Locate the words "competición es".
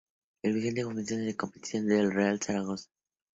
1.37-1.99